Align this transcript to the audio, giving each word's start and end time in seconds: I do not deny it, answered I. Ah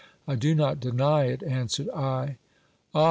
I 0.27 0.33
do 0.33 0.55
not 0.55 0.79
deny 0.79 1.25
it, 1.25 1.43
answered 1.43 1.87
I. 1.93 2.37
Ah 2.91 2.99